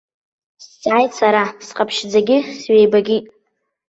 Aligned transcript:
Сҵааит 0.63 1.11
сара, 1.19 1.43
сҟаԥшьӡагьы 1.67 2.37
сҩеибакит. 2.59 3.25